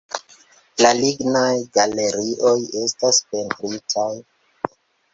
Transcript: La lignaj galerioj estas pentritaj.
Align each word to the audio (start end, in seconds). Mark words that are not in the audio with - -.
La 0.83 0.89
lignaj 0.99 1.53
galerioj 1.77 2.57
estas 2.87 3.23
pentritaj. 3.31 4.11